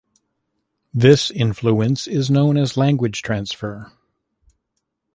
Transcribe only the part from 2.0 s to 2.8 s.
is known as